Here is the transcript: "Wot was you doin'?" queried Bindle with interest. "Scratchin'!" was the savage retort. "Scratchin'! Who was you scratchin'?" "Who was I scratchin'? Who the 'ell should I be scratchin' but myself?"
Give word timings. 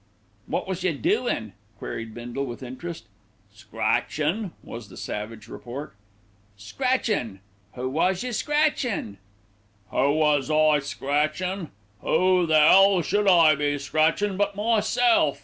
"Wot 0.47 0.67
was 0.67 0.83
you 0.83 0.93
doin'?" 0.93 1.53
queried 1.77 2.15
Bindle 2.15 2.47
with 2.47 2.63
interest. 2.63 3.05
"Scratchin'!" 3.53 4.49
was 4.63 4.89
the 4.89 4.97
savage 4.97 5.47
retort. 5.47 5.93
"Scratchin'! 6.57 7.37
Who 7.75 7.87
was 7.87 8.23
you 8.23 8.33
scratchin'?" 8.33 9.19
"Who 9.91 10.13
was 10.13 10.49
I 10.49 10.79
scratchin'? 10.79 11.69
Who 11.99 12.47
the 12.47 12.59
'ell 12.61 13.03
should 13.03 13.27
I 13.27 13.53
be 13.53 13.77
scratchin' 13.77 14.37
but 14.37 14.55
myself?" 14.55 15.39